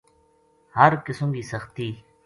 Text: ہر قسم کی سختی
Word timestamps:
ہر 0.75 0.93
قسم 1.05 1.33
کی 1.33 1.41
سختی 1.51 1.91